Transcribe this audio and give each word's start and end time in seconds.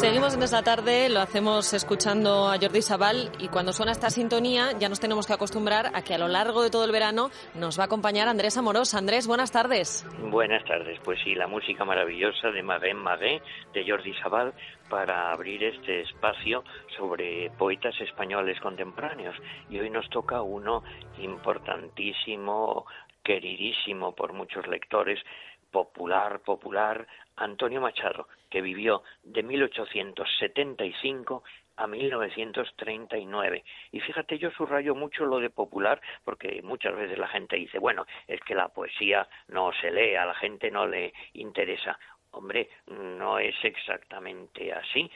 Seguimos 0.00 0.34
en 0.34 0.42
esta 0.42 0.62
tarde, 0.62 1.10
lo 1.10 1.20
hacemos 1.20 1.74
escuchando 1.74 2.48
a 2.48 2.56
Jordi 2.58 2.80
Sabal 2.80 3.30
y 3.38 3.48
cuando 3.48 3.74
suena 3.74 3.92
esta 3.92 4.08
sintonía 4.08 4.72
ya 4.78 4.88
nos 4.88 4.98
tenemos 4.98 5.26
que 5.26 5.34
acostumbrar 5.34 5.90
a 5.94 6.00
que 6.00 6.14
a 6.14 6.18
lo 6.18 6.26
largo 6.26 6.62
de 6.62 6.70
todo 6.70 6.86
el 6.86 6.90
verano 6.90 7.28
nos 7.54 7.78
va 7.78 7.82
a 7.82 7.84
acompañar 7.84 8.26
Andrés 8.26 8.56
Amorós. 8.56 8.94
Andrés, 8.94 9.26
buenas 9.26 9.52
tardes. 9.52 10.06
Buenas 10.22 10.64
tardes, 10.64 10.98
pues 11.04 11.18
sí, 11.22 11.34
la 11.34 11.46
música 11.46 11.84
maravillosa 11.84 12.50
de 12.50 12.62
Maguén 12.62 12.96
Magué, 12.96 13.42
de 13.74 13.84
Jordi 13.86 14.14
Sabal, 14.22 14.54
para 14.88 15.32
abrir 15.32 15.62
este 15.64 16.00
espacio 16.00 16.64
sobre 16.96 17.50
poetas 17.58 17.94
españoles 18.00 18.58
contemporáneos. 18.60 19.36
Y 19.68 19.80
hoy 19.80 19.90
nos 19.90 20.08
toca 20.08 20.40
uno 20.40 20.82
importantísimo, 21.18 22.86
queridísimo 23.22 24.14
por 24.14 24.32
muchos 24.32 24.66
lectores, 24.66 25.20
popular, 25.70 26.40
popular, 26.40 27.06
Antonio 27.36 27.80
Machado, 27.80 28.28
que 28.48 28.60
vivió 28.60 29.02
de 29.22 29.42
1875 29.42 31.42
a 31.76 31.86
1939. 31.86 33.64
Y 33.92 34.00
fíjate, 34.00 34.38
yo 34.38 34.50
subrayo 34.50 34.94
mucho 34.94 35.24
lo 35.24 35.40
de 35.40 35.50
popular, 35.50 36.00
porque 36.24 36.60
muchas 36.62 36.94
veces 36.94 37.18
la 37.18 37.28
gente 37.28 37.56
dice, 37.56 37.78
bueno, 37.78 38.06
es 38.28 38.40
que 38.42 38.54
la 38.54 38.68
poesía 38.68 39.26
no 39.48 39.72
se 39.80 39.90
lee, 39.90 40.16
a 40.16 40.26
la 40.26 40.34
gente 40.34 40.70
no 40.70 40.86
le 40.86 41.14
interesa. 41.32 41.98
Hombre, 42.32 42.68
no 42.86 43.38
es 43.38 43.56
exactamente 43.64 44.72
así. 44.72 45.10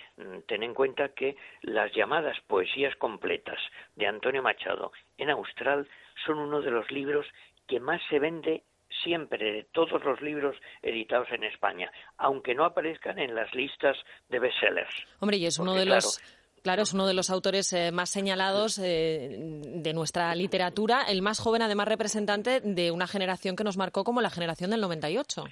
Ten 0.47 0.65
en 0.65 0.75
cuenta 0.75 1.11
que 1.11 1.37
las 1.63 1.93
llamadas 1.93 2.41
poesías 2.49 2.97
completas 2.97 3.59
de 3.95 4.07
Antonio 4.07 4.43
Machado 4.43 4.91
en 5.17 5.31
Austral 5.31 5.89
son 6.25 6.39
uno 6.39 6.61
de 6.61 6.73
los 6.73 6.91
libros 6.91 7.27
que 7.69 7.79
más 7.79 8.03
se 8.09 8.19
vende 8.19 8.65
siempre 9.03 9.53
de 9.53 9.65
todos 9.65 10.05
los 10.05 10.21
libros 10.21 10.57
editados 10.83 11.29
en 11.33 11.45
España, 11.45 11.91
aunque 12.19 12.55
no 12.55 12.65
aparezcan 12.65 13.19
en 13.19 13.35
las 13.35 13.53
listas 13.55 13.97
de 14.29 14.39
bestsellers. 14.39 14.95
Hombre, 15.21 15.39
y 15.39 15.47
es 15.47 15.59
uno 15.59 15.75
de 15.75 15.87
los 15.87 16.21
Claro, 16.65 16.81
es 16.81 16.95
uno 16.95 17.07
de 17.07 17.13
los 17.13 17.29
autores 17.29 17.71
eh, 17.75 17.93
más 17.93 18.09
señalados 18.09 18.79
eh, 18.79 19.37
de 19.39 19.93
nuestra 19.93 20.35
literatura, 20.35 21.03
el 21.03 21.21
más 21.21 21.39
joven, 21.39 21.61
además 21.61 21.89
representante 21.89 22.63
de 22.63 22.91
una 22.91 23.07
generación 23.07 23.55
que 23.55 23.65
nos 23.65 23.77
marcó 23.77 24.03
como 24.03 24.23
la 24.23 24.31
generación 24.31 24.71
del 24.71 24.81
98. 24.81 25.45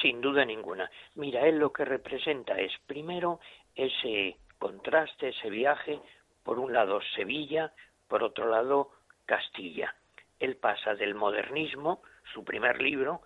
Sin 0.00 0.20
duda 0.20 0.44
ninguna. 0.44 0.88
Mira, 1.16 1.48
él 1.48 1.58
lo 1.58 1.72
que 1.72 1.84
representa 1.84 2.54
es, 2.60 2.70
primero, 2.86 3.40
ese 3.74 4.36
contraste, 4.60 5.30
ese 5.30 5.50
viaje, 5.50 5.98
por 6.44 6.60
un 6.60 6.72
lado 6.72 7.00
Sevilla, 7.16 7.72
por 8.06 8.22
otro 8.22 8.48
lado 8.48 8.90
Castilla. 9.26 9.96
Él 10.38 10.54
pasa 10.58 10.94
del 10.94 11.16
modernismo, 11.16 12.02
su 12.32 12.44
primer 12.44 12.80
libro, 12.80 13.22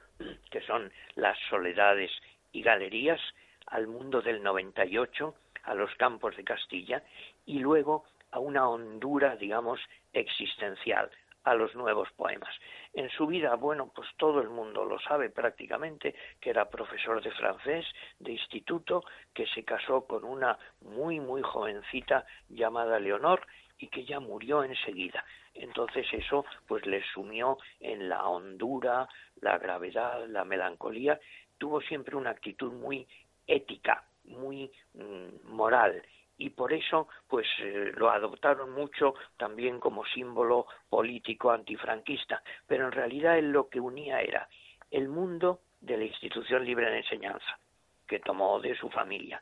que 0.51 0.61
son 0.63 0.93
Las 1.15 1.39
soledades 1.51 2.11
y 2.53 2.63
galerías, 2.63 3.21
al 3.67 3.87
mundo 3.87 4.23
del 4.23 4.43
98, 4.43 5.35
a 5.65 5.75
los 5.75 5.95
campos 5.97 6.37
de 6.37 6.45
Castilla, 6.45 7.03
y 7.45 7.59
luego 7.59 8.05
a 8.31 8.39
una 8.39 8.69
hondura, 8.69 9.37
digamos, 9.37 9.81
existencial, 10.13 11.11
a 11.45 11.55
los 11.55 11.75
nuevos 11.75 12.09
poemas. 12.17 12.55
En 12.93 13.09
su 13.11 13.27
vida, 13.27 13.55
bueno, 13.55 13.91
pues 13.95 14.09
todo 14.17 14.41
el 14.41 14.49
mundo 14.49 14.85
lo 14.85 14.99
sabe 14.99 15.31
prácticamente, 15.31 16.15
que 16.41 16.51
era 16.51 16.69
profesor 16.69 17.23
de 17.23 17.31
francés, 17.31 17.87
de 18.19 18.33
instituto, 18.33 19.05
que 19.33 19.47
se 19.47 19.65
casó 19.65 20.07
con 20.07 20.25
una 20.25 20.59
muy, 20.81 21.21
muy 21.21 21.43
jovencita 21.43 22.27
llamada 22.49 22.99
Leonor 22.99 23.47
y 23.79 23.89
que 23.89 24.05
ya 24.05 24.19
murió 24.19 24.65
enseguida. 24.65 25.25
Entonces 25.59 26.07
eso 26.13 26.45
pues 26.67 26.85
le 26.87 27.03
sumió 27.13 27.59
en 27.81 28.09
la 28.09 28.27
hondura, 28.29 29.09
la 29.41 29.59
gravedad, 29.59 30.27
la 30.29 30.45
melancolía. 30.45 31.19
Tuvo 31.59 31.81
siempre 31.81 32.17
una 32.17 32.31
actitud 32.31 32.73
muy 32.73 33.07
ética, 33.47 34.05
muy 34.25 34.71
mm, 34.95 35.55
moral 35.55 36.03
y 36.39 36.51
por 36.51 36.73
eso 36.73 37.09
pues 37.29 37.47
eh, 37.61 37.93
lo 37.97 38.11
adoptaron 38.11 38.73
mucho 38.73 39.15
también 39.37 39.81
como 39.81 40.05
símbolo 40.07 40.67
político 40.89 41.51
antifranquista, 41.51 42.43
pero 42.67 42.87
en 42.87 42.93
realidad 42.93 43.39
él 43.39 43.51
lo 43.51 43.69
que 43.69 43.81
unía 43.81 44.21
era 44.21 44.49
el 44.91 45.09
mundo 45.09 45.61
de 45.81 45.97
la 45.97 46.05
institución 46.05 46.65
libre 46.65 46.91
de 46.91 46.99
enseñanza 46.99 47.59
que 48.07 48.21
tomó 48.21 48.61
de 48.61 48.77
su 48.77 48.89
familia, 48.91 49.41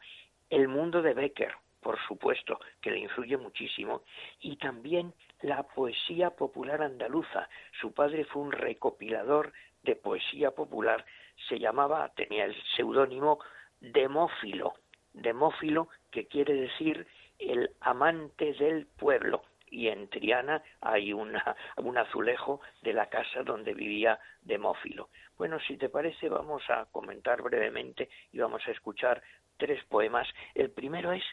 el 0.48 0.68
mundo 0.68 1.02
de 1.02 1.14
Becker, 1.14 1.54
por 1.84 1.98
supuesto, 2.08 2.58
que 2.80 2.90
le 2.90 2.98
influye 2.98 3.36
muchísimo, 3.36 4.02
y 4.40 4.56
también 4.56 5.12
la 5.42 5.62
poesía 5.62 6.30
popular 6.30 6.80
andaluza. 6.82 7.46
Su 7.78 7.92
padre 7.92 8.24
fue 8.24 8.40
un 8.40 8.52
recopilador 8.52 9.52
de 9.82 9.94
poesía 9.94 10.50
popular, 10.50 11.04
se 11.46 11.58
llamaba, 11.58 12.08
tenía 12.16 12.46
el 12.46 12.56
seudónimo 12.74 13.38
Demófilo, 13.80 14.72
Demófilo 15.12 15.88
que 16.10 16.26
quiere 16.26 16.54
decir 16.54 17.06
el 17.38 17.70
amante 17.80 18.54
del 18.54 18.86
pueblo, 18.86 19.42
y 19.70 19.88
en 19.88 20.08
Triana 20.08 20.62
hay 20.80 21.12
una, 21.12 21.54
un 21.76 21.98
azulejo 21.98 22.60
de 22.80 22.94
la 22.94 23.10
casa 23.10 23.42
donde 23.42 23.74
vivía 23.74 24.18
Demófilo. 24.40 25.10
Bueno, 25.36 25.58
si 25.60 25.76
te 25.76 25.90
parece, 25.90 26.30
vamos 26.30 26.62
a 26.70 26.86
comentar 26.86 27.42
brevemente 27.42 28.08
y 28.32 28.38
vamos 28.38 28.62
a 28.66 28.70
escuchar 28.70 29.20
tres 29.56 29.82
poemas. 29.84 30.28
El 30.54 30.70
primero 30.70 31.12
es 31.12 31.24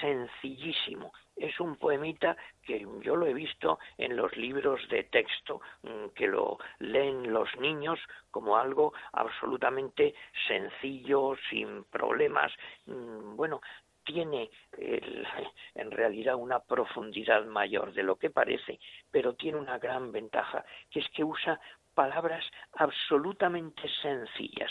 sencillísimo. 0.00 1.12
Es 1.36 1.58
un 1.58 1.76
poemita 1.76 2.36
que 2.62 2.86
yo 3.02 3.16
lo 3.16 3.26
he 3.26 3.34
visto 3.34 3.78
en 3.98 4.16
los 4.16 4.36
libros 4.36 4.80
de 4.88 5.04
texto, 5.04 5.60
mm, 5.82 6.08
que 6.14 6.28
lo 6.28 6.58
leen 6.78 7.32
los 7.32 7.48
niños 7.58 7.98
como 8.30 8.56
algo 8.56 8.92
absolutamente 9.12 10.14
sencillo, 10.46 11.34
sin 11.50 11.84
problemas. 11.84 12.52
Mm, 12.86 13.36
bueno, 13.36 13.60
tiene 14.04 14.50
en 15.74 15.90
realidad 15.90 16.36
una 16.36 16.60
profundidad 16.60 17.44
mayor 17.46 17.92
de 17.92 18.02
lo 18.02 18.16
que 18.16 18.30
parece, 18.30 18.78
pero 19.10 19.34
tiene 19.34 19.58
una 19.58 19.78
gran 19.78 20.12
ventaja, 20.12 20.64
que 20.90 21.00
es 21.00 21.08
que 21.10 21.24
usa 21.24 21.58
palabras 21.94 22.44
absolutamente 22.74 23.88
sencillas. 24.02 24.70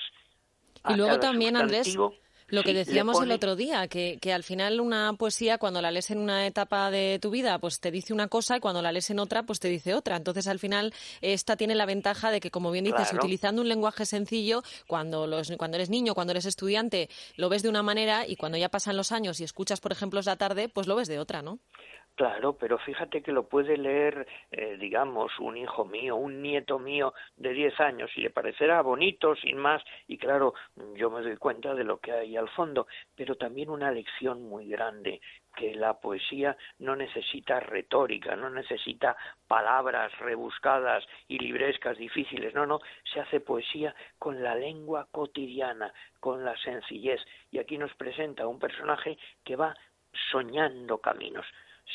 Y 0.89 0.95
luego 0.95 1.19
también, 1.19 1.55
Andrés, 1.55 1.97
lo 2.47 2.63
que 2.63 2.73
decíamos 2.73 3.21
el 3.21 3.31
otro 3.31 3.55
día, 3.55 3.87
que, 3.87 4.17
que, 4.21 4.33
al 4.33 4.43
final 4.43 4.79
una 4.79 5.13
poesía, 5.13 5.57
cuando 5.57 5.81
la 5.81 5.91
lees 5.91 6.11
en 6.11 6.17
una 6.17 6.45
etapa 6.45 6.91
de 6.91 7.19
tu 7.21 7.29
vida, 7.29 7.57
pues 7.59 7.79
te 7.79 7.91
dice 7.91 8.13
una 8.13 8.27
cosa 8.27 8.57
y 8.57 8.59
cuando 8.59 8.81
la 8.81 8.91
lees 8.91 9.09
en 9.09 9.19
otra, 9.19 9.43
pues 9.43 9.59
te 9.59 9.67
dice 9.67 9.93
otra. 9.93 10.17
Entonces, 10.17 10.47
al 10.47 10.59
final, 10.59 10.93
esta 11.21 11.55
tiene 11.55 11.75
la 11.75 11.85
ventaja 11.85 12.31
de 12.31 12.39
que, 12.39 12.51
como 12.51 12.71
bien 12.71 12.85
dices, 12.85 13.13
utilizando 13.13 13.61
un 13.61 13.69
lenguaje 13.69 14.05
sencillo, 14.05 14.63
cuando, 14.87 15.27
los, 15.27 15.51
cuando 15.57 15.77
eres 15.77 15.89
niño, 15.89 16.13
cuando 16.15 16.31
eres 16.31 16.45
estudiante, 16.45 17.09
lo 17.35 17.49
ves 17.49 17.63
de 17.63 17.69
una 17.69 17.83
manera 17.83 18.27
y 18.27 18.35
cuando 18.35 18.57
ya 18.57 18.69
pasan 18.69 18.97
los 18.97 19.11
años 19.11 19.39
y 19.39 19.43
escuchas, 19.43 19.79
por 19.79 19.91
ejemplo, 19.91 20.21
la 20.25 20.35
tarde, 20.35 20.69
pues 20.69 20.87
lo 20.87 20.95
ves 20.95 21.07
de 21.07 21.19
otra, 21.19 21.41
¿no? 21.41 21.59
Claro, 22.15 22.53
pero 22.53 22.77
fíjate 22.77 23.23
que 23.23 23.31
lo 23.31 23.49
puede 23.49 23.75
leer, 23.75 24.27
eh, 24.51 24.77
digamos, 24.79 25.31
un 25.39 25.57
hijo 25.57 25.83
mío, 25.83 26.15
un 26.15 26.43
nieto 26.43 26.77
mío 26.77 27.11
de 27.37 27.53
10 27.53 27.79
años 27.79 28.11
y 28.15 28.21
le 28.21 28.29
parecerá 28.29 28.83
bonito, 28.83 29.35
sin 29.35 29.57
más, 29.57 29.81
y 30.07 30.19
claro, 30.19 30.53
yo 30.95 31.09
me 31.09 31.23
doy 31.23 31.37
cuenta 31.37 31.73
de 31.73 31.83
lo 31.83 31.97
que 31.97 32.11
hay 32.11 32.37
al 32.37 32.49
fondo, 32.49 32.85
pero 33.15 33.35
también 33.35 33.71
una 33.71 33.89
lección 33.89 34.43
muy 34.43 34.67
grande, 34.67 35.21
que 35.55 35.73
la 35.73 35.99
poesía 35.99 36.55
no 36.77 36.95
necesita 36.95 37.59
retórica, 37.59 38.35
no 38.35 38.51
necesita 38.51 39.17
palabras 39.47 40.15
rebuscadas 40.19 41.03
y 41.27 41.39
librescas 41.39 41.97
difíciles, 41.97 42.53
no, 42.53 42.67
no, 42.67 42.79
se 43.11 43.21
hace 43.21 43.39
poesía 43.39 43.95
con 44.19 44.43
la 44.43 44.53
lengua 44.53 45.07
cotidiana, 45.11 45.91
con 46.19 46.45
la 46.45 46.55
sencillez, 46.57 47.21
y 47.49 47.57
aquí 47.57 47.79
nos 47.79 47.93
presenta 47.95 48.45
un 48.45 48.59
personaje 48.59 49.17
que 49.43 49.55
va 49.55 49.75
soñando 50.31 50.99
caminos 50.99 51.47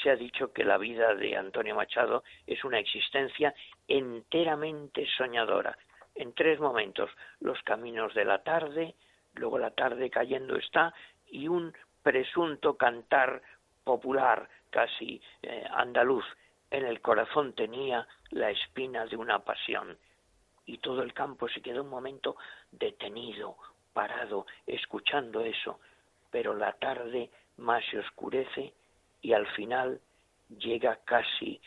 se 0.03 0.11
ha 0.11 0.17
dicho 0.17 0.53
que 0.53 0.65
la 0.65 0.79
vida 0.79 1.15
de 1.15 1.37
Antonio 1.37 1.75
Machado 1.75 2.23
es 2.47 2.63
una 2.65 2.79
existencia 2.79 3.55
enteramente 3.87 5.07
soñadora, 5.17 5.77
en 6.19 6.33
tres 6.35 6.59
momentos, 6.59 7.11
los 7.39 7.63
caminos 7.63 8.13
de 8.13 8.25
la 8.25 8.43
tarde, 8.43 8.97
luego 9.35 9.57
la 9.57 9.71
tarde 9.71 10.11
cayendo 10.11 10.57
está, 10.57 10.93
y 11.29 11.47
un 11.47 11.73
presunto 12.03 12.77
cantar 12.77 13.41
popular, 13.85 14.49
casi 14.71 15.23
eh, 15.43 15.65
andaluz, 15.71 16.25
en 16.73 16.85
el 16.85 17.01
corazón 17.01 17.55
tenía 17.55 18.07
la 18.31 18.51
espina 18.51 19.07
de 19.07 19.17
una 19.17 19.39
pasión. 19.39 19.97
Y 20.67 20.79
todo 20.79 21.03
el 21.03 21.15
campo 21.15 21.49
se 21.49 21.63
quedó 21.63 21.85
un 21.85 21.89
momento 21.89 22.37
detenido, 22.73 23.57
parado, 23.93 24.45
escuchando 24.67 25.43
eso, 25.43 25.79
pero 26.33 26.53
la 26.53 26.73
tarde 26.73 27.31
más 27.59 27.85
se 27.93 28.01
oscurece 28.01 28.75
y 29.23 29.33
al 29.33 29.47
final 29.49 30.01
llega 30.59 30.99
casi 31.05 31.61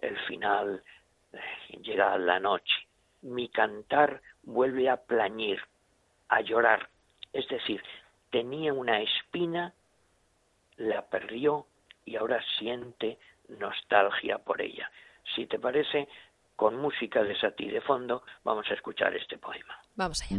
el 0.00 0.18
final, 0.26 0.82
eh, 1.32 1.78
llega 1.82 2.16
la 2.18 2.38
noche. 2.38 2.74
Mi 3.22 3.48
cantar 3.48 4.20
vuelve 4.42 4.88
a 4.88 4.96
plañir, 4.96 5.60
a 6.28 6.40
llorar. 6.40 6.88
Es 7.32 7.48
decir, 7.48 7.82
tenía 8.30 8.72
una 8.72 9.00
espina, 9.00 9.72
la 10.76 11.06
perdió 11.06 11.66
y 12.04 12.16
ahora 12.16 12.42
siente 12.58 13.18
nostalgia 13.48 14.38
por 14.38 14.60
ella. 14.60 14.90
Si 15.34 15.46
te 15.46 15.58
parece, 15.58 16.08
con 16.54 16.76
música 16.76 17.22
de 17.22 17.38
Satie 17.38 17.70
de 17.70 17.80
fondo, 17.80 18.22
vamos 18.44 18.66
a 18.70 18.74
escuchar 18.74 19.14
este 19.16 19.38
poema. 19.38 19.78
Vamos 19.96 20.22
allá. 20.22 20.36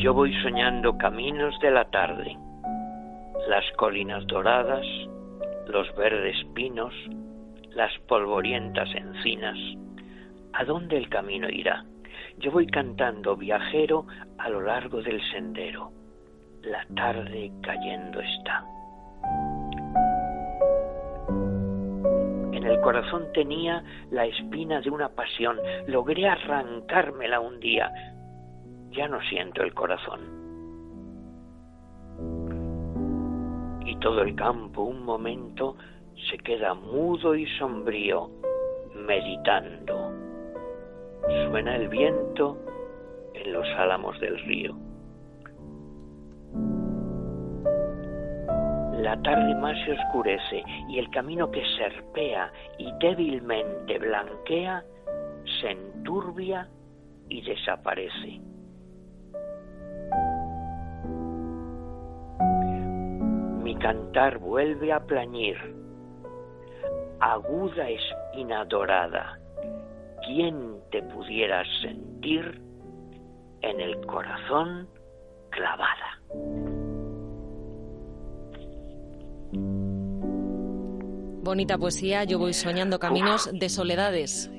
Yo 0.00 0.14
voy 0.14 0.32
soñando 0.42 0.96
caminos 0.96 1.60
de 1.60 1.70
la 1.70 1.84
tarde, 1.90 2.34
las 3.48 3.70
colinas 3.76 4.26
doradas, 4.26 4.86
los 5.66 5.94
verdes 5.94 6.36
pinos, 6.54 6.94
las 7.74 7.92
polvorientas 8.08 8.88
encinas. 8.94 9.58
¿A 10.54 10.64
dónde 10.64 10.96
el 10.96 11.10
camino 11.10 11.50
irá? 11.50 11.84
Yo 12.38 12.50
voy 12.50 12.66
cantando 12.66 13.36
viajero 13.36 14.06
a 14.38 14.48
lo 14.48 14.62
largo 14.62 15.02
del 15.02 15.20
sendero. 15.32 15.92
La 16.62 16.86
tarde 16.96 17.52
cayendo 17.62 18.20
está. 18.20 18.64
En 22.56 22.64
el 22.64 22.80
corazón 22.80 23.26
tenía 23.34 23.84
la 24.10 24.24
espina 24.24 24.80
de 24.80 24.88
una 24.88 25.10
pasión. 25.10 25.58
Logré 25.88 26.26
arrancármela 26.26 27.38
un 27.38 27.60
día. 27.60 27.92
Ya 28.90 29.08
no 29.08 29.20
siento 29.22 29.62
el 29.62 29.72
corazón. 29.74 30.20
Y 33.86 33.96
todo 33.96 34.22
el 34.22 34.34
campo 34.34 34.82
un 34.82 35.04
momento 35.04 35.76
se 36.28 36.38
queda 36.38 36.74
mudo 36.74 37.34
y 37.34 37.46
sombrío, 37.58 38.30
meditando. 38.94 40.12
Suena 41.48 41.76
el 41.76 41.88
viento 41.88 42.58
en 43.34 43.52
los 43.52 43.66
álamos 43.76 44.18
del 44.20 44.38
río. 44.40 44.76
La 49.02 49.20
tarde 49.22 49.54
más 49.54 49.76
se 49.84 49.92
oscurece 49.92 50.62
y 50.88 50.98
el 50.98 51.08
camino 51.10 51.50
que 51.50 51.62
serpea 51.78 52.52
y 52.78 52.92
débilmente 53.00 53.98
blanquea 53.98 54.84
se 55.60 55.70
enturbia 55.70 56.68
y 57.28 57.40
desaparece. 57.40 58.40
Mi 63.70 63.76
cantar 63.76 64.38
vuelve 64.38 64.92
a 64.92 64.98
plañir, 64.98 65.56
aguda 67.20 67.88
espina 67.88 68.64
dorada, 68.64 69.38
¿quién 70.26 70.80
te 70.90 71.00
pudiera 71.04 71.62
sentir 71.80 72.60
en 73.62 73.80
el 73.80 74.04
corazón 74.06 74.88
clavada? 75.50 76.20
Bonita 81.44 81.78
poesía, 81.78 82.24
yo 82.24 82.40
voy 82.40 82.52
soñando 82.52 82.98
caminos 82.98 83.56
de 83.56 83.68
soledades. 83.68 84.50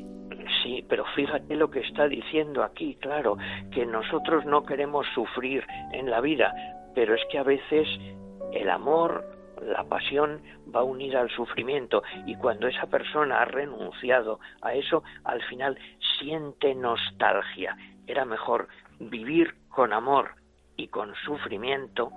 Sí, 0.64 0.86
pero 0.88 1.04
fíjate 1.18 1.58
lo 1.58 1.70
que 1.70 1.82
está 1.82 2.08
diciendo 2.08 2.64
aquí, 2.64 2.96
claro, 3.02 3.36
que 3.74 3.86
nosotros 3.86 4.46
no 4.46 4.64
queremos 4.64 5.06
sufrir 5.14 5.66
en 5.92 6.10
la 6.10 6.22
vida, 6.22 6.54
pero 6.96 7.14
es 7.14 7.22
que 7.30 7.40
a 7.40 7.44
veces 7.44 7.90
el 8.54 8.70
amor, 8.70 9.26
la 9.62 9.84
pasión 9.84 10.42
va 10.74 10.84
unida 10.84 11.22
al 11.22 11.30
sufrimiento 11.30 12.04
y 12.26 12.36
cuando 12.36 12.68
esa 12.68 12.88
persona 12.88 13.42
ha 13.42 13.46
renunciado 13.46 14.40
a 14.62 14.74
eso, 14.74 15.04
al 15.24 15.42
final 15.44 15.78
siente 16.20 16.74
nostalgia. 16.76 17.78
Era 18.08 18.26
mejor 18.26 18.68
vivir 19.00 19.56
con 19.70 19.94
amor 19.94 20.36
y 20.76 20.88
con 20.88 21.14
sufrimiento 21.26 22.12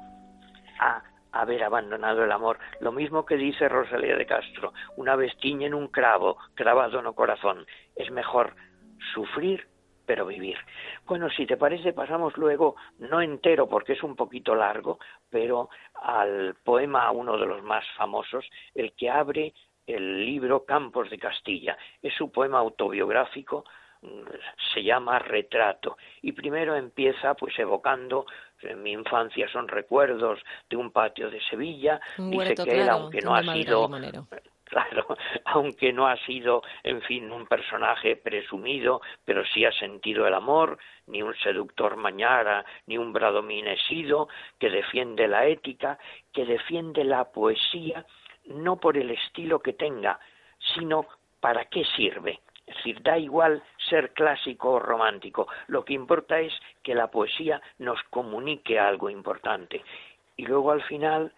a 0.80 1.02
haber 1.32 1.64
abandonado 1.64 2.24
el 2.24 2.32
amor. 2.32 2.58
Lo 2.80 2.92
mismo 2.92 3.24
que 3.24 3.36
dice 3.36 3.68
Rosalía 3.68 4.16
de 4.16 4.26
Castro, 4.26 4.72
una 4.96 5.16
vez 5.16 5.32
en 5.42 5.74
un 5.74 5.88
cravo, 5.88 6.38
cravado 6.54 7.02
no 7.02 7.14
corazón. 7.14 7.66
Es 7.96 8.10
mejor 8.10 8.54
sufrir 9.12 9.66
pero 10.06 10.26
vivir. 10.26 10.56
Bueno, 11.06 11.28
si 11.30 11.46
te 11.46 11.56
parece, 11.56 11.92
pasamos 11.92 12.36
luego, 12.36 12.76
no 12.98 13.20
entero 13.20 13.68
porque 13.68 13.94
es 13.94 14.02
un 14.02 14.16
poquito 14.16 14.54
largo, 14.54 14.98
pero 15.30 15.68
al 16.02 16.54
poema, 16.62 17.10
uno 17.10 17.38
de 17.38 17.46
los 17.46 17.62
más 17.62 17.84
famosos, 17.96 18.44
el 18.74 18.92
que 18.92 19.10
abre 19.10 19.52
el 19.86 20.24
libro 20.24 20.64
Campos 20.64 21.10
de 21.10 21.18
Castilla. 21.18 21.76
Es 22.02 22.14
su 22.14 22.30
poema 22.30 22.58
autobiográfico 22.58 23.64
se 24.74 24.82
llama 24.82 25.18
Retrato 25.18 25.96
y 26.22 26.32
primero 26.32 26.76
empieza 26.76 27.34
pues 27.34 27.58
evocando 27.58 28.26
en 28.60 28.82
mi 28.82 28.92
infancia 28.92 29.48
son 29.48 29.68
recuerdos 29.68 30.40
de 30.68 30.76
un 30.76 30.90
patio 30.90 31.30
de 31.30 31.40
Sevilla 31.40 32.00
dice 32.18 32.54
que 32.54 32.82
él 32.82 32.88
aunque 32.88 33.20
no 33.22 33.34
ha 33.34 33.42
sido 33.42 33.88
claro 34.74 35.16
aunque 35.44 35.92
no 35.92 36.06
ha 36.06 36.16
sido 36.24 36.62
en 36.82 37.02
fin 37.02 37.30
un 37.30 37.46
personaje 37.46 38.16
presumido 38.16 39.00
pero 39.24 39.44
sí 39.44 39.64
ha 39.64 39.72
sentido 39.72 40.26
el 40.26 40.34
amor 40.34 40.78
ni 41.06 41.22
un 41.22 41.34
seductor 41.36 41.96
mañara 41.96 42.64
ni 42.86 42.98
un 42.98 43.12
bradomín 43.12 43.66
sido 43.88 44.28
que 44.58 44.70
defiende 44.70 45.28
la 45.28 45.46
ética 45.46 45.98
que 46.32 46.44
defiende 46.44 47.04
la 47.04 47.24
poesía 47.30 48.04
no 48.46 48.76
por 48.76 48.96
el 48.96 49.10
estilo 49.10 49.60
que 49.60 49.74
tenga 49.74 50.18
sino 50.74 51.06
para 51.40 51.66
qué 51.66 51.84
sirve 51.96 52.40
es 52.66 52.76
decir, 52.76 53.02
da 53.02 53.18
igual 53.18 53.62
ser 53.90 54.12
clásico 54.14 54.72
o 54.72 54.78
romántico, 54.78 55.48
lo 55.66 55.84
que 55.84 55.92
importa 55.92 56.40
es 56.40 56.52
que 56.82 56.94
la 56.94 57.08
poesía 57.08 57.60
nos 57.78 58.02
comunique 58.04 58.78
algo 58.78 59.10
importante. 59.10 59.84
Y 60.36 60.46
luego 60.46 60.70
al 60.72 60.82
final, 60.82 61.32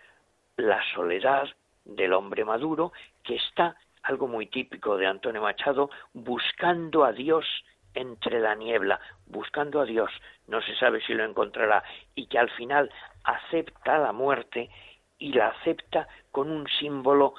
la 0.57 0.81
soledad 0.95 1.49
del 1.85 2.13
hombre 2.13 2.45
maduro, 2.45 2.93
que 3.27 3.35
está, 3.35 3.77
algo 4.03 4.29
muy 4.29 4.47
típico 4.47 4.97
de 4.97 5.07
Antonio 5.07 5.43
Machado, 5.43 5.91
buscando 6.15 7.05
a 7.05 7.13
Dios 7.13 7.45
entre 7.93 8.41
la 8.41 8.55
niebla, 8.55 9.01
buscando 9.27 9.81
a 9.81 9.85
Dios, 9.85 10.11
no 10.47 10.63
se 10.63 10.77
sabe 10.77 11.01
si 11.03 11.13
lo 11.13 11.25
encontrará, 11.25 11.83
y 12.15 12.27
que 12.27 12.39
al 12.39 12.51
final 12.51 12.91
acepta 13.25 13.99
la 13.99 14.13
muerte 14.13 14.71
y 15.19 15.33
la 15.33 15.49
acepta 15.49 16.07
con 16.31 16.51
un 16.51 16.69
símbolo 16.79 17.35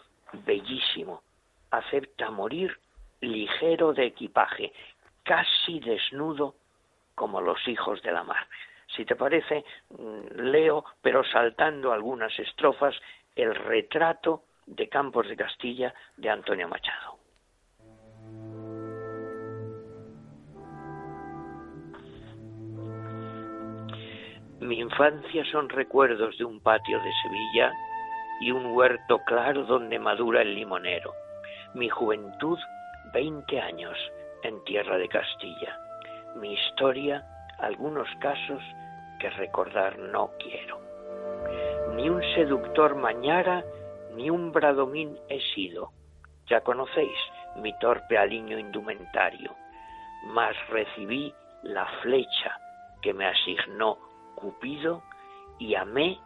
bellísimo, 0.46 1.22
acepta 1.72 2.32
morir 2.32 2.78
ligero 3.22 3.94
de 3.94 4.06
equipaje, 4.06 4.74
casi 5.24 5.80
desnudo 5.80 6.56
como 7.16 7.40
los 7.40 7.66
hijos 7.68 8.02
de 8.02 8.12
la 8.12 8.24
mar. 8.24 8.46
Si 8.96 9.06
te 9.06 9.16
parece, 9.16 9.64
mm, 9.90 10.52
leo, 10.52 10.86
pero 11.02 11.24
saltando 11.24 11.94
algunas 11.94 12.38
estrofas, 12.40 12.96
el 13.36 13.54
retrato 13.56 14.44
de 14.68 14.88
Campos 14.88 15.28
de 15.28 15.36
Castilla 15.36 15.94
de 16.18 16.30
Antonio 16.30 16.68
Machado. 16.68 17.18
Mi 24.60 24.80
infancia 24.80 25.46
son 25.52 25.70
recuerdos 25.70 26.38
de 26.38 26.46
un 26.46 26.60
patio 26.60 27.00
de 27.00 27.12
Sevilla 27.24 27.72
y 28.42 28.52
un 28.52 28.76
huerto 28.76 29.20
claro 29.26 29.64
donde 29.64 29.98
madura 29.98 30.42
el 30.42 30.54
limonero. 30.54 31.14
Mi 31.74 31.90
juventud 31.90 32.58
Veinte 33.14 33.62
años 33.62 33.98
en 34.44 34.62
tierra 34.66 34.98
de 34.98 35.08
Castilla. 35.08 35.80
Mi 36.36 36.54
historia, 36.54 37.26
algunos 37.60 38.08
casos 38.20 38.62
que 39.20 39.30
recordar 39.30 39.98
no 39.98 40.32
quiero. 40.40 40.80
Ni 41.96 42.10
un 42.10 42.22
seductor 42.36 42.96
mañara, 42.96 43.64
ni 44.18 44.32
un 44.32 44.52
bradomín 44.52 45.16
he 45.30 45.40
sido. 45.54 45.92
Ya 46.48 46.62
conocéis 46.62 47.18
mi 47.58 47.72
torpe 47.80 48.18
aliño 48.18 48.58
indumentario, 48.58 49.56
mas 50.26 50.56
recibí 50.70 51.34
la 51.64 51.86
flecha 52.02 52.60
que 53.02 53.14
me 53.14 53.28
asignó 53.28 53.98
Cupido 54.36 55.04
y 55.60 55.76
amé 55.76 56.20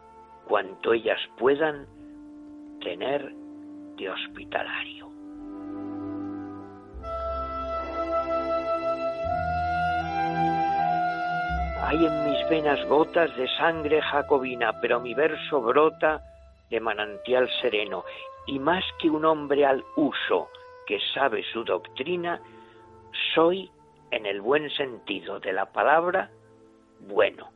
cuanto 0.46 0.92
ellas 0.92 1.20
puedan 1.38 1.86
tener 2.80 3.32
de 3.96 4.10
hospitalario. 4.10 5.10
Hay 11.84 12.06
en 12.06 12.30
mis 12.30 12.48
venas 12.48 12.84
gotas 12.86 13.34
de 13.36 13.48
sangre 13.56 14.00
jacobina, 14.00 14.80
pero 14.80 15.00
mi 15.00 15.14
verso 15.14 15.60
brota 15.60 16.31
de 16.72 16.80
manantial 16.80 17.48
sereno, 17.60 18.04
y 18.46 18.58
más 18.58 18.82
que 18.98 19.08
un 19.08 19.24
hombre 19.24 19.64
al 19.64 19.84
uso 19.94 20.48
que 20.86 20.98
sabe 21.14 21.44
su 21.52 21.62
doctrina, 21.62 22.40
soy, 23.34 23.70
en 24.10 24.26
el 24.26 24.40
buen 24.40 24.68
sentido 24.70 25.38
de 25.38 25.52
la 25.52 25.66
palabra, 25.66 26.30
bueno. 27.00 27.50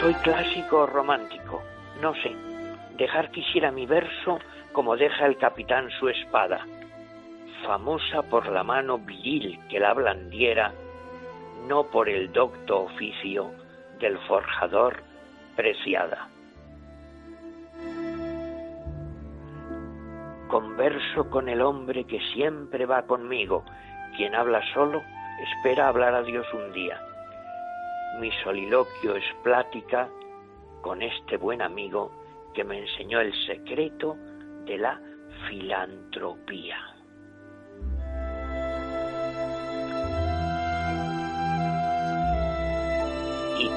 Soy 0.00 0.14
clásico 0.22 0.82
o 0.82 0.86
romántico, 0.86 1.60
no 2.00 2.14
sé. 2.14 2.34
Dejar 2.96 3.30
quisiera 3.32 3.70
mi 3.72 3.84
verso 3.84 4.38
como 4.72 4.96
deja 4.96 5.26
el 5.26 5.36
capitán 5.36 5.90
su 5.98 6.08
espada 6.08 6.64
famosa 7.64 8.22
por 8.22 8.48
la 8.48 8.62
mano 8.62 8.98
viril 8.98 9.58
que 9.68 9.80
la 9.80 9.92
blandiera, 9.94 10.72
no 11.68 11.84
por 11.84 12.08
el 12.08 12.32
docto 12.32 12.84
oficio 12.84 13.52
del 14.00 14.18
forjador 14.26 15.02
preciada. 15.54 16.28
Converso 20.48 21.28
con 21.28 21.50
el 21.50 21.60
hombre 21.60 22.04
que 22.04 22.20
siempre 22.32 22.86
va 22.86 23.02
conmigo, 23.02 23.64
Quien 24.16 24.34
habla 24.34 24.60
solo 24.72 25.00
espera 25.40 25.86
hablar 25.86 26.14
a 26.14 26.22
Dios 26.22 26.44
un 26.52 26.72
día. 26.72 26.98
Mi 28.18 28.32
soliloquio 28.42 29.14
es 29.14 29.24
plática 29.44 30.08
con 30.80 31.02
este 31.02 31.36
buen 31.36 31.62
amigo 31.62 32.10
que 32.54 32.64
me 32.64 32.78
enseñó 32.78 33.20
el 33.20 33.32
secreto 33.46 34.16
de 34.64 34.78
la 34.78 35.00
filantropía. 35.48 36.97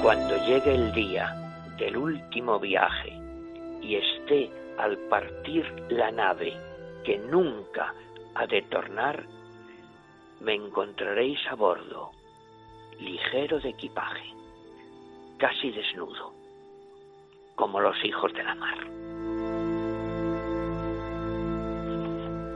Cuando 0.02 0.36
llegue 0.44 0.74
el 0.74 0.92
día 0.92 1.32
del 1.78 1.96
último 1.96 2.58
viaje 2.58 3.12
y 3.80 3.94
esté 3.94 4.50
al 4.76 4.98
partir 5.08 5.64
la 5.90 6.10
nave 6.10 6.52
que 7.04 7.18
nunca 7.18 7.94
ha 8.34 8.46
de 8.48 8.62
tornar, 8.62 9.24
me 10.40 10.54
encontraréis 10.54 11.38
a 11.48 11.54
bordo, 11.54 12.10
ligero 12.98 13.60
de 13.60 13.68
equipaje, 13.68 14.34
casi 15.38 15.70
desnudo, 15.70 16.32
como 17.54 17.80
los 17.80 17.96
hijos 18.04 18.32
de 18.34 18.42
la 18.42 18.56
mar. 18.56 18.78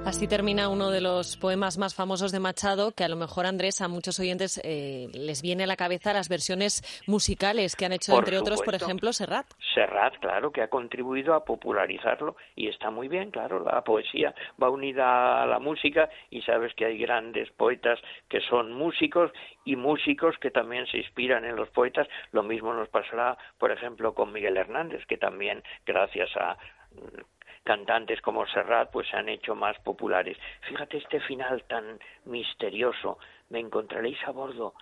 Así 0.06 0.28
termina 0.28 0.68
uno 0.68 0.92
de 0.92 1.00
los 1.00 1.36
poemas 1.36 1.78
más 1.78 1.96
famosos 1.96 2.30
de 2.30 2.38
Machado, 2.38 2.92
que 2.92 3.02
a 3.02 3.08
lo 3.08 3.16
mejor, 3.16 3.44
Andrés, 3.44 3.80
a 3.80 3.88
muchos 3.88 4.20
oyentes 4.20 4.60
eh, 4.62 5.08
les 5.12 5.42
viene 5.42 5.64
a 5.64 5.66
la 5.66 5.74
cabeza 5.74 6.12
las 6.12 6.28
versiones 6.28 7.02
musicales 7.08 7.74
que 7.74 7.86
han 7.86 7.92
hecho, 7.92 8.16
entre 8.16 8.38
otros, 8.38 8.62
por 8.62 8.76
ejemplo, 8.76 9.12
Serrat. 9.12 9.46
Serrat, 9.74 10.16
claro, 10.20 10.52
que 10.52 10.62
ha 10.62 10.68
contribuido 10.68 11.34
a 11.34 11.44
popularizarlo 11.44 12.36
y 12.54 12.68
está 12.68 12.88
muy 12.88 13.08
bien, 13.08 13.32
claro, 13.32 13.64
la 13.64 13.82
poesía 13.82 14.32
va 14.62 14.70
unida 14.70 15.42
a 15.42 15.46
la 15.46 15.58
música 15.58 16.08
y 16.30 16.40
sabes 16.42 16.72
que 16.74 16.84
hay 16.84 16.98
grandes 16.98 17.50
poetas 17.50 17.98
que 18.28 18.40
son 18.42 18.72
músicos 18.74 19.32
y 19.64 19.74
músicos 19.74 20.38
que 20.38 20.52
también 20.52 20.86
se 20.86 20.98
inspiran 20.98 21.44
en 21.44 21.56
los 21.56 21.68
poetas. 21.70 22.06
Lo 22.30 22.44
mismo 22.44 22.72
nos 22.72 22.88
pasará, 22.90 23.36
por 23.58 23.72
ejemplo, 23.72 24.14
con 24.14 24.32
Miguel 24.32 24.56
Hernández, 24.56 25.04
que 25.08 25.16
también, 25.16 25.64
gracias 25.84 26.30
a 26.36 26.56
cantantes 27.66 28.22
como 28.22 28.46
Serrat 28.46 28.90
pues 28.90 29.08
se 29.08 29.16
han 29.16 29.28
hecho 29.28 29.54
más 29.54 29.76
populares. 29.80 30.38
Fíjate 30.62 30.98
este 30.98 31.20
final 31.20 31.64
tan 31.64 31.98
misterioso. 32.24 33.18
Me 33.50 33.58
encontraréis 33.58 34.18
a 34.24 34.30
bordo 34.30 34.72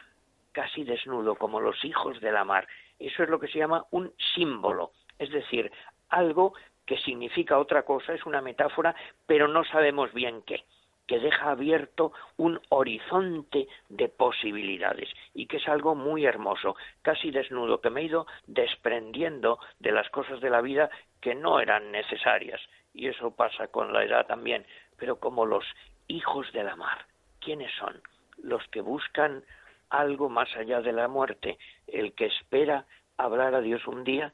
casi 0.52 0.84
desnudo 0.84 1.34
como 1.34 1.60
los 1.60 1.82
hijos 1.84 2.20
de 2.20 2.30
la 2.30 2.44
mar. 2.44 2.68
Eso 2.98 3.24
es 3.24 3.28
lo 3.30 3.40
que 3.40 3.48
se 3.48 3.58
llama 3.58 3.86
un 3.90 4.12
símbolo, 4.34 4.92
es 5.18 5.30
decir, 5.30 5.72
algo 6.10 6.52
que 6.86 6.98
significa 6.98 7.58
otra 7.58 7.82
cosa, 7.82 8.12
es 8.12 8.24
una 8.26 8.42
metáfora, 8.42 8.94
pero 9.26 9.48
no 9.48 9.64
sabemos 9.64 10.12
bien 10.12 10.42
qué 10.42 10.62
que 11.06 11.18
deja 11.18 11.50
abierto 11.50 12.12
un 12.36 12.60
horizonte 12.70 13.68
de 13.88 14.08
posibilidades 14.08 15.08
y 15.34 15.46
que 15.46 15.58
es 15.58 15.68
algo 15.68 15.94
muy 15.94 16.24
hermoso, 16.24 16.76
casi 17.02 17.30
desnudo, 17.30 17.80
que 17.80 17.90
me 17.90 18.00
he 18.00 18.04
ido 18.04 18.26
desprendiendo 18.46 19.58
de 19.78 19.92
las 19.92 20.08
cosas 20.10 20.40
de 20.40 20.50
la 20.50 20.60
vida 20.60 20.90
que 21.20 21.34
no 21.34 21.60
eran 21.60 21.92
necesarias. 21.92 22.60
Y 22.92 23.08
eso 23.08 23.34
pasa 23.34 23.68
con 23.68 23.92
la 23.92 24.04
edad 24.04 24.26
también. 24.26 24.66
Pero 24.96 25.18
como 25.18 25.46
los 25.46 25.64
hijos 26.08 26.50
de 26.52 26.64
la 26.64 26.76
mar, 26.76 27.06
¿quiénes 27.40 27.72
son? 27.78 28.00
Los 28.42 28.66
que 28.68 28.80
buscan 28.80 29.42
algo 29.90 30.28
más 30.28 30.54
allá 30.56 30.80
de 30.80 30.92
la 30.92 31.08
muerte, 31.08 31.58
el 31.86 32.14
que 32.14 32.26
espera 32.26 32.86
hablar 33.16 33.54
a 33.54 33.60
Dios 33.60 33.86
un 33.86 34.04
día. 34.04 34.32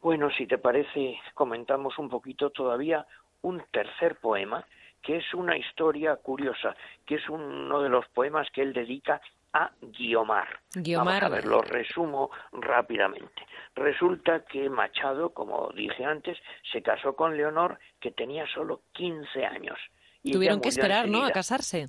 Bueno, 0.00 0.30
si 0.30 0.46
te 0.46 0.58
parece, 0.58 1.18
comentamos 1.34 1.98
un 1.98 2.08
poquito 2.08 2.50
todavía 2.50 3.06
un 3.42 3.62
tercer 3.70 4.16
poema 4.16 4.64
que 5.02 5.16
es 5.18 5.34
una 5.34 5.56
historia 5.56 6.16
curiosa, 6.16 6.76
que 7.06 7.16
es 7.16 7.28
uno 7.28 7.80
de 7.82 7.88
los 7.88 8.06
poemas 8.08 8.48
que 8.50 8.62
él 8.62 8.72
dedica 8.72 9.20
a 9.52 9.70
Guiomar. 9.80 10.60
Guiomar. 10.74 11.24
a 11.24 11.28
ver, 11.28 11.46
lo 11.46 11.62
resumo 11.62 12.30
rápidamente. 12.52 13.46
Resulta 13.74 14.44
que 14.44 14.68
Machado, 14.68 15.30
como 15.30 15.70
dije 15.74 16.04
antes, 16.04 16.38
se 16.70 16.82
casó 16.82 17.14
con 17.14 17.36
Leonor, 17.36 17.78
que 18.00 18.10
tenía 18.10 18.46
solo 18.48 18.82
15 18.92 19.46
años. 19.46 19.78
Y 20.22 20.32
Tuvieron 20.32 20.60
que 20.60 20.68
esperar, 20.68 21.08
¿no?, 21.08 21.24
a 21.24 21.30
casarse. 21.30 21.86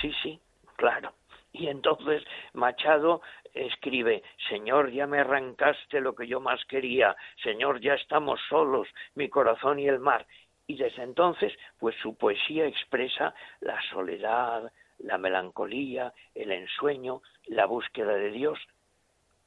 Sí, 0.00 0.12
sí, 0.22 0.40
claro. 0.76 1.12
Y 1.52 1.68
entonces 1.68 2.22
Machado 2.52 3.22
escribe, 3.54 4.22
Señor, 4.48 4.90
ya 4.92 5.06
me 5.06 5.20
arrancaste 5.20 6.00
lo 6.00 6.14
que 6.14 6.26
yo 6.26 6.40
más 6.40 6.64
quería, 6.66 7.16
Señor, 7.42 7.80
ya 7.80 7.94
estamos 7.94 8.40
solos, 8.48 8.88
mi 9.14 9.28
corazón 9.28 9.78
y 9.78 9.88
el 9.88 9.98
mar 9.98 10.26
y 10.66 10.76
desde 10.76 11.02
entonces 11.02 11.52
pues 11.78 11.94
su 12.02 12.16
poesía 12.16 12.66
expresa 12.66 13.34
la 13.60 13.80
soledad, 13.90 14.70
la 14.98 15.18
melancolía, 15.18 16.12
el 16.34 16.52
ensueño, 16.52 17.22
la 17.46 17.66
búsqueda 17.66 18.14
de 18.14 18.30
Dios. 18.30 18.58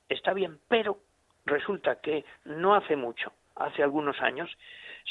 Está 0.08 0.34
bien, 0.34 0.60
pero 0.68 1.00
resulta 1.46 2.00
que 2.02 2.26
no 2.46 2.76
hace 2.76 2.96
mucho, 2.96 3.34
hace 3.56 3.84
algunos 3.84 4.20
años, 4.22 4.50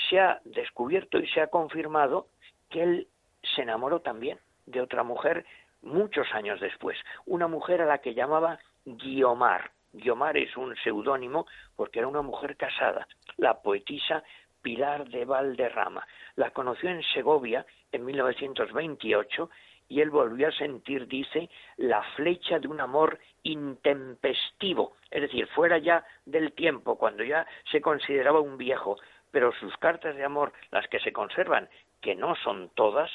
se 0.09 0.21
ha 0.21 0.41
descubierto 0.45 1.19
y 1.19 1.29
se 1.29 1.41
ha 1.41 1.49
confirmado 1.49 2.29
que 2.71 2.83
él 2.83 3.09
se 3.55 3.63
enamoró 3.63 4.01
también 4.01 4.39
de 4.67 4.81
otra 4.81 5.03
mujer 5.03 5.45
muchos 5.83 6.27
años 6.35 6.61
después, 6.61 6.99
una 7.27 7.47
mujer 7.47 7.83
a 7.83 7.87
la 7.87 7.99
que 7.99 8.15
llamaba 8.15 8.59
Guiomar. 8.85 9.71
Guiomar 9.93 10.37
es 10.37 10.57
un 10.57 10.77
seudónimo 10.77 11.47
porque 11.77 12.01
era 12.01 12.09
una 12.09 12.23
mujer 12.23 12.57
casada, 12.57 13.07
la 13.37 13.63
poetisa 13.63 14.23
Pilar 14.63 15.09
de 15.09 15.25
Valderrama. 15.25 16.07
La 16.37 16.51
conoció 16.51 16.91
en 16.91 17.03
Segovia 17.03 17.65
en 17.93 18.05
1928 18.05 19.51
y 19.89 20.01
él 20.01 20.11
volvió 20.11 20.49
a 20.49 20.53
sentir, 20.53 21.07
dice, 21.07 21.49
la 21.77 22.03
flecha 22.15 22.59
de 22.59 22.69
un 22.69 22.81
amor 22.81 23.19
intempestivo, 23.43 24.97
es 25.11 25.23
decir, 25.23 25.47
fuera 25.49 25.79
ya 25.79 26.05
del 26.27 26.53
tiempo, 26.53 26.99
cuando 26.99 27.25
ya 27.25 27.47
se 27.71 27.81
consideraba 27.81 28.41
un 28.41 28.59
viejo, 28.59 28.99
pero 29.31 29.53
sus 29.53 29.77
cartas 29.79 30.15
de 30.17 30.25
amor, 30.25 30.53
las 30.71 30.87
que 30.89 31.01
se 31.01 31.13
conservan, 31.13 31.69
que 32.01 32.15
no 32.15 32.37
son 32.37 32.71
todas, 32.75 33.11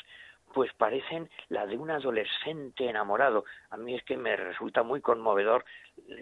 pues 0.53 0.72
parecen 0.74 1.29
la 1.50 1.65
de 1.65 1.77
un 1.77 1.89
adolescente 1.89 2.88
enamorado. 2.88 3.43
A 3.72 3.77
mí 3.77 3.95
es 3.95 4.03
que 4.03 4.15
me 4.15 4.36
resulta 4.36 4.83
muy 4.83 5.01
conmovedor. 5.01 5.65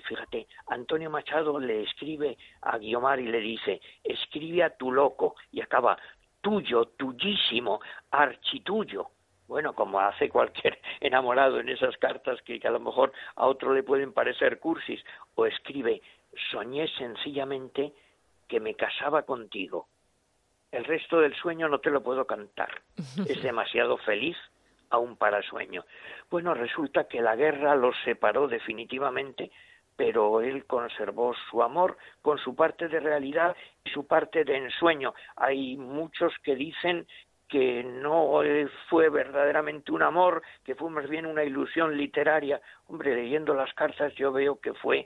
Fíjate, 0.08 0.48
Antonio 0.68 1.10
Machado 1.10 1.60
le 1.60 1.84
escribe 1.84 2.38
a 2.62 2.78
Guiomar 2.78 3.20
y 3.20 3.28
le 3.28 3.40
dice, 3.40 3.82
escribe 4.04 4.64
a 4.64 4.76
tu 4.76 4.92
loco, 4.92 5.36
y 5.52 5.62
acaba, 5.62 5.98
tuyo, 6.42 6.86
tuyísimo, 6.98 7.82
archituyo. 8.10 9.10
Bueno, 9.48 9.74
como 9.74 10.00
hace 10.00 10.30
cualquier 10.30 10.80
enamorado 11.02 11.60
en 11.60 11.70
esas 11.70 11.98
cartas 11.98 12.42
que, 12.44 12.60
que 12.60 12.68
a 12.68 12.72
lo 12.72 12.80
mejor 12.80 13.12
a 13.36 13.46
otro 13.46 13.74
le 13.74 13.84
pueden 13.84 14.14
parecer 14.14 14.60
cursis, 14.60 15.04
o 15.36 15.46
escribe, 15.46 16.02
soñé 16.52 16.88
sencillamente 16.98 17.94
que 18.48 18.60
me 18.60 18.76
casaba 18.76 19.24
contigo 19.24 19.88
el 20.72 20.86
resto 20.86 21.20
del 21.20 21.36
sueño 21.36 21.68
no 21.68 21.80
te 21.80 21.90
lo 21.90 22.02
puedo 22.02 22.26
cantar. 22.26 22.82
Es 23.28 23.42
demasiado 23.42 23.98
feliz 23.98 24.38
aún 24.90 25.16
para 25.16 25.42
sueño. 25.42 25.86
Bueno, 26.30 26.54
resulta 26.54 27.06
que 27.06 27.22
la 27.22 27.36
guerra 27.36 27.76
los 27.76 27.96
separó 28.04 28.48
definitivamente, 28.48 29.52
pero 29.96 30.42
él 30.42 30.66
conservó 30.66 31.34
su 31.50 31.64
amor 31.64 31.98
con 32.22 32.38
su 32.38 32.56
parte 32.56 32.88
de 32.88 33.00
realidad 33.00 33.56
y 33.84 33.90
su 33.90 34.06
parte 34.06 34.44
de 34.44 34.58
ensueño. 34.58 35.14
Hay 35.36 35.78
muchos 35.78 36.34
que 36.44 36.56
dicen 36.56 37.08
que 37.48 37.84
no 37.84 38.42
fue 38.90 39.10
verdaderamente 39.10 39.92
un 39.92 40.02
amor, 40.02 40.42
que 40.64 40.74
fue 40.74 40.90
más 40.90 41.10
bien 41.10 41.26
una 41.26 41.44
ilusión 41.44 41.98
literaria. 41.98 42.62
Hombre, 42.88 43.14
leyendo 43.14 43.54
las 43.54 43.74
cartas 43.74 44.16
yo 44.16 44.32
veo 44.32 44.60
que 44.62 44.74
fue 44.74 45.06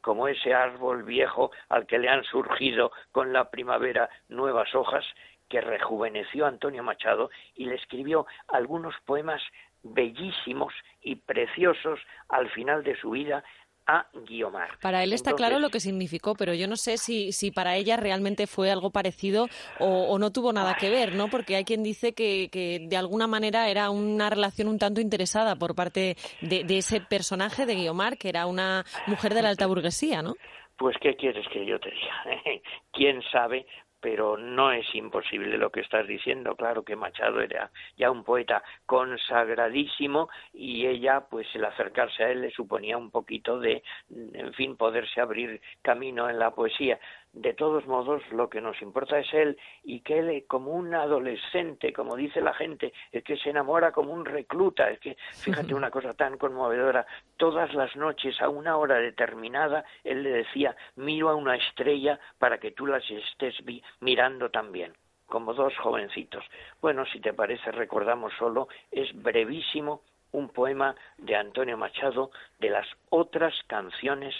como 0.00 0.28
ese 0.28 0.54
árbol 0.54 1.02
viejo 1.02 1.50
al 1.68 1.86
que 1.86 1.98
le 1.98 2.08
han 2.08 2.24
surgido 2.24 2.92
con 3.10 3.32
la 3.32 3.50
primavera 3.50 4.08
nuevas 4.28 4.74
hojas, 4.74 5.04
que 5.48 5.60
rejuveneció 5.60 6.46
Antonio 6.46 6.82
Machado 6.82 7.30
y 7.54 7.66
le 7.66 7.74
escribió 7.74 8.26
algunos 8.48 8.94
poemas 9.04 9.42
bellísimos 9.82 10.72
y 11.02 11.16
preciosos 11.16 12.00
al 12.28 12.48
final 12.50 12.84
de 12.84 12.96
su 12.96 13.10
vida 13.10 13.44
a 13.86 14.06
Guiomar. 14.26 14.78
Para 14.80 15.02
él 15.02 15.12
está 15.12 15.32
claro 15.34 15.58
lo 15.58 15.70
que 15.70 15.80
significó, 15.80 16.34
pero 16.34 16.54
yo 16.54 16.68
no 16.68 16.76
sé 16.76 16.98
si, 16.98 17.32
si 17.32 17.50
para 17.50 17.76
ella 17.76 17.96
realmente 17.96 18.46
fue 18.46 18.70
algo 18.70 18.90
parecido 18.90 19.48
o, 19.78 20.18
no 20.18 20.30
tuvo 20.30 20.52
nada 20.52 20.74
que 20.74 20.90
ver, 20.90 21.14
¿no? 21.14 21.28
Porque 21.28 21.56
hay 21.56 21.64
quien 21.64 21.82
dice 21.82 22.12
que, 22.14 22.48
que, 22.50 22.86
de 22.88 22.96
alguna 22.96 23.26
manera 23.26 23.68
era 23.68 23.90
una 23.90 24.30
relación 24.30 24.68
un 24.68 24.78
tanto 24.78 25.00
interesada 25.00 25.56
por 25.56 25.74
parte 25.74 26.16
de, 26.40 26.64
de 26.64 26.78
ese 26.78 27.00
personaje 27.00 27.66
de 27.66 27.74
Guiomar, 27.74 28.18
que 28.18 28.28
era 28.28 28.46
una 28.46 28.84
mujer 29.06 29.34
de 29.34 29.42
la 29.42 29.48
alta 29.48 29.66
burguesía, 29.66 30.22
¿no? 30.22 30.34
Pues, 30.82 30.96
¿qué 31.00 31.14
quieres 31.14 31.46
que 31.48 31.64
yo 31.64 31.78
te 31.78 31.90
diga? 31.90 32.42
¿Quién 32.92 33.22
sabe? 33.30 33.66
Pero 34.02 34.36
no 34.36 34.72
es 34.72 34.84
imposible 34.94 35.56
lo 35.56 35.70
que 35.70 35.80
estás 35.80 36.06
diciendo. 36.06 36.56
Claro 36.56 36.82
que 36.82 36.96
Machado 36.96 37.40
era 37.40 37.70
ya 37.96 38.10
un 38.10 38.24
poeta 38.24 38.62
consagradísimo 38.84 40.28
y 40.52 40.86
ella, 40.86 41.20
pues 41.30 41.46
el 41.54 41.64
acercarse 41.64 42.24
a 42.24 42.30
él 42.30 42.42
le 42.42 42.50
suponía 42.50 42.98
un 42.98 43.10
poquito 43.12 43.60
de, 43.60 43.82
en 44.10 44.52
fin, 44.54 44.76
poderse 44.76 45.20
abrir 45.20 45.60
camino 45.82 46.28
en 46.28 46.40
la 46.40 46.50
poesía. 46.50 46.98
De 47.32 47.54
todos 47.54 47.86
modos 47.86 48.22
lo 48.30 48.48
que 48.48 48.60
nos 48.60 48.80
importa 48.82 49.18
es 49.18 49.32
él 49.32 49.58
y 49.82 50.00
que 50.00 50.18
él 50.18 50.44
como 50.46 50.72
un 50.72 50.94
adolescente, 50.94 51.92
como 51.92 52.16
dice 52.16 52.40
la 52.40 52.54
gente, 52.54 52.92
es 53.10 53.24
que 53.24 53.36
se 53.36 53.50
enamora 53.50 53.92
como 53.92 54.12
un 54.12 54.24
recluta, 54.24 54.90
es 54.90 55.00
que 55.00 55.16
fíjate 55.32 55.74
una 55.74 55.90
cosa 55.90 56.12
tan 56.12 56.36
conmovedora, 56.36 57.06
todas 57.36 57.72
las 57.74 57.96
noches 57.96 58.40
a 58.40 58.48
una 58.48 58.76
hora 58.76 58.96
determinada 58.96 59.84
él 60.04 60.22
le 60.22 60.30
decía, 60.30 60.76
miro 60.96 61.28
a 61.28 61.34
una 61.34 61.56
estrella 61.56 62.18
para 62.38 62.58
que 62.58 62.72
tú 62.72 62.86
las 62.86 63.08
estés 63.10 63.56
mirando 64.00 64.50
también 64.50 64.92
como 65.26 65.54
dos 65.54 65.74
jovencitos. 65.78 66.44
Bueno, 66.82 67.06
si 67.06 67.18
te 67.18 67.32
parece, 67.32 67.72
recordamos 67.72 68.34
solo, 68.38 68.68
es 68.90 69.10
brevísimo 69.14 70.02
un 70.32 70.50
poema 70.50 70.94
de 71.16 71.36
Antonio 71.36 71.78
Machado 71.78 72.30
de 72.58 72.68
las 72.68 72.86
otras 73.08 73.54
canciones 73.66 74.34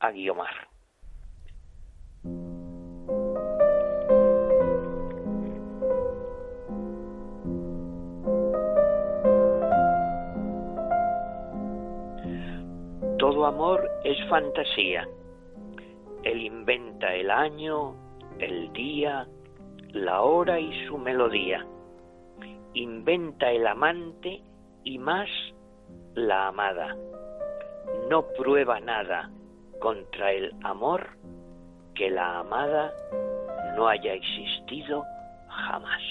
a 0.00 0.10
Guiomar. 0.10 0.68
Amor 13.44 13.88
es 14.04 14.16
fantasía. 14.28 15.08
Él 16.22 16.42
inventa 16.42 17.14
el 17.14 17.30
año, 17.30 17.94
el 18.38 18.72
día, 18.72 19.26
la 19.92 20.22
hora 20.22 20.58
y 20.58 20.86
su 20.86 20.98
melodía. 20.98 21.66
Inventa 22.74 23.50
el 23.50 23.66
amante 23.66 24.42
y 24.84 24.98
más 24.98 25.28
la 26.14 26.48
amada. 26.48 26.96
No 28.10 28.26
prueba 28.36 28.80
nada 28.80 29.30
contra 29.80 30.32
el 30.32 30.52
amor 30.62 31.08
que 31.94 32.10
la 32.10 32.40
amada 32.40 32.92
no 33.76 33.88
haya 33.88 34.12
existido 34.12 35.04
jamás. 35.48 36.02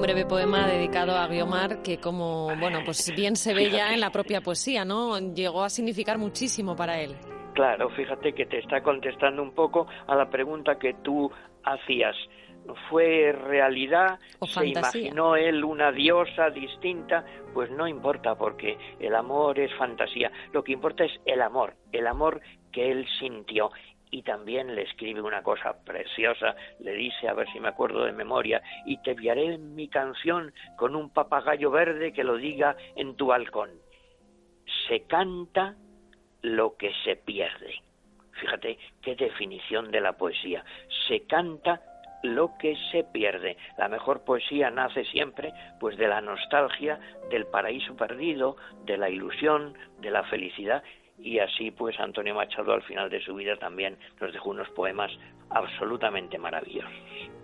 Un 0.00 0.06
breve 0.06 0.24
poema 0.24 0.66
dedicado 0.66 1.14
a 1.14 1.26
Guiomar 1.26 1.82
que 1.82 1.98
como, 1.98 2.56
bueno, 2.56 2.78
pues 2.86 3.14
bien 3.14 3.36
se 3.36 3.52
ve 3.52 3.68
ya 3.68 3.92
en 3.92 4.00
la 4.00 4.08
propia 4.08 4.40
poesía, 4.40 4.82
¿no? 4.82 5.18
Llegó 5.18 5.62
a 5.62 5.68
significar 5.68 6.16
muchísimo 6.16 6.74
para 6.74 6.98
él. 7.02 7.18
Claro, 7.52 7.90
fíjate 7.90 8.32
que 8.32 8.46
te 8.46 8.60
está 8.60 8.82
contestando 8.82 9.42
un 9.42 9.54
poco 9.54 9.86
a 10.06 10.14
la 10.14 10.30
pregunta 10.30 10.78
que 10.78 10.94
tú 11.02 11.30
hacías. 11.64 12.16
¿Fue 12.88 13.32
realidad? 13.32 14.18
¿Se 14.46 14.68
imaginó 14.68 15.36
él 15.36 15.62
una 15.64 15.92
diosa 15.92 16.48
distinta? 16.48 17.22
Pues 17.52 17.70
no 17.70 17.86
importa 17.86 18.36
porque 18.36 18.78
el 19.00 19.14
amor 19.14 19.58
es 19.58 19.70
fantasía. 19.76 20.32
Lo 20.54 20.64
que 20.64 20.72
importa 20.72 21.04
es 21.04 21.12
el 21.26 21.42
amor, 21.42 21.74
el 21.92 22.06
amor 22.06 22.40
que 22.72 22.90
él 22.90 23.06
sintió. 23.18 23.70
Y 24.10 24.22
también 24.22 24.74
le 24.74 24.82
escribe 24.82 25.20
una 25.20 25.42
cosa 25.42 25.84
preciosa, 25.84 26.56
le 26.80 26.92
dice, 26.92 27.28
a 27.28 27.34
ver 27.34 27.48
si 27.52 27.60
me 27.60 27.68
acuerdo 27.68 28.04
de 28.04 28.12
memoria, 28.12 28.60
y 28.84 29.00
te 29.02 29.12
enviaré 29.12 29.54
en 29.54 29.74
mi 29.74 29.88
canción 29.88 30.52
con 30.76 30.96
un 30.96 31.10
papagayo 31.10 31.70
verde 31.70 32.12
que 32.12 32.24
lo 32.24 32.36
diga 32.36 32.76
en 32.96 33.14
tu 33.16 33.26
balcón. 33.26 33.70
Se 34.88 35.02
canta 35.02 35.76
lo 36.42 36.76
que 36.76 36.92
se 37.04 37.16
pierde. 37.16 37.74
Fíjate 38.32 38.78
qué 39.02 39.14
definición 39.14 39.90
de 39.90 40.00
la 40.00 40.14
poesía. 40.14 40.64
Se 41.06 41.26
canta 41.26 41.82
lo 42.22 42.56
que 42.58 42.76
se 42.90 43.04
pierde. 43.04 43.56
La 43.78 43.88
mejor 43.88 44.24
poesía 44.24 44.70
nace 44.70 45.04
siempre 45.04 45.52
pues 45.78 45.96
de 45.96 46.08
la 46.08 46.20
nostalgia 46.20 46.98
del 47.30 47.46
paraíso 47.46 47.96
perdido, 47.96 48.56
de 48.84 48.96
la 48.98 49.08
ilusión, 49.08 49.76
de 50.00 50.10
la 50.10 50.24
felicidad 50.24 50.82
y 51.22 51.38
así 51.38 51.70
pues 51.70 51.98
Antonio 52.00 52.34
Machado 52.34 52.72
al 52.72 52.82
final 52.82 53.10
de 53.10 53.20
su 53.20 53.34
vida 53.34 53.56
también 53.56 53.96
nos 54.20 54.32
dejó 54.32 54.50
unos 54.50 54.68
poemas 54.70 55.10
absolutamente 55.50 56.38
maravillosos. 56.38 57.39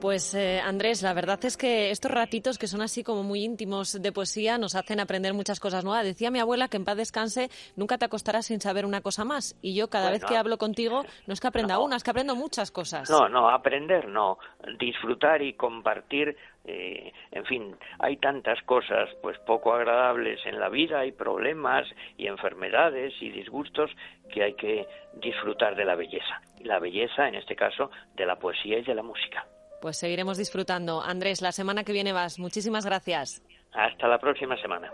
Pues 0.00 0.32
eh, 0.34 0.60
Andrés, 0.60 1.02
la 1.02 1.12
verdad 1.12 1.44
es 1.44 1.56
que 1.56 1.90
estos 1.90 2.12
ratitos 2.12 2.56
que 2.56 2.68
son 2.68 2.82
así 2.82 3.02
como 3.02 3.24
muy 3.24 3.42
íntimos 3.42 4.00
de 4.00 4.12
poesía 4.12 4.56
nos 4.56 4.76
hacen 4.76 5.00
aprender 5.00 5.34
muchas 5.34 5.58
cosas 5.58 5.84
nuevas. 5.84 6.04
Decía 6.04 6.30
mi 6.30 6.38
abuela 6.38 6.68
que 6.68 6.76
en 6.76 6.84
paz 6.84 6.96
descanse 6.96 7.48
nunca 7.74 7.98
te 7.98 8.04
acostarás 8.04 8.46
sin 8.46 8.60
saber 8.60 8.86
una 8.86 9.00
cosa 9.00 9.24
más. 9.24 9.58
Y 9.60 9.74
yo 9.74 9.88
cada 9.90 10.10
vez 10.10 10.24
que 10.24 10.36
hablo 10.36 10.56
contigo 10.56 11.02
no 11.26 11.34
es 11.34 11.40
que 11.40 11.48
aprenda 11.48 11.80
una, 11.80 11.96
es 11.96 12.04
que 12.04 12.10
aprendo 12.10 12.36
muchas 12.36 12.70
cosas. 12.70 13.10
No, 13.10 13.28
no, 13.28 13.50
aprender 13.50 14.06
no. 14.06 14.38
Disfrutar 14.78 15.42
y 15.42 15.54
compartir 15.54 16.36
eh, 16.64 17.12
en 17.32 17.44
fin, 17.46 17.76
hay 17.98 18.18
tantas 18.18 18.62
cosas 18.62 19.08
pues 19.22 19.38
poco 19.38 19.72
agradables 19.72 20.38
en 20.44 20.60
la 20.60 20.68
vida, 20.68 21.00
hay 21.00 21.12
problemas 21.12 21.88
y 22.18 22.26
enfermedades 22.26 23.14
y 23.20 23.30
disgustos 23.30 23.90
que 24.32 24.44
hay 24.44 24.54
que 24.54 24.86
disfrutar 25.14 25.74
de 25.74 25.86
la 25.86 25.94
belleza. 25.94 26.42
Y 26.60 26.64
la 26.64 26.78
belleza, 26.78 27.26
en 27.26 27.36
este 27.36 27.56
caso, 27.56 27.90
de 28.14 28.26
la 28.26 28.36
poesía 28.36 28.78
y 28.78 28.82
de 28.82 28.94
la 28.94 29.02
música. 29.02 29.46
Pues 29.80 29.98
seguiremos 29.98 30.38
disfrutando. 30.38 31.02
Andrés, 31.02 31.40
la 31.42 31.52
semana 31.52 31.84
que 31.84 31.92
viene 31.92 32.12
vas. 32.12 32.38
Muchísimas 32.38 32.84
gracias. 32.84 33.42
Hasta 33.72 34.08
la 34.08 34.18
próxima 34.18 34.56
semana. 34.60 34.90